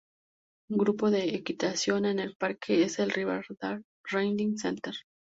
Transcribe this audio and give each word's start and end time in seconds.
Un 0.71 0.77
grupo 0.79 1.11
de 1.11 1.35
equitación 1.35 2.05
en 2.05 2.17
el 2.17 2.35
parque 2.35 2.81
es 2.81 2.97
el 2.97 3.11
"Riverdale 3.11 3.83
Riding 4.11 4.57
Center". 4.57 4.95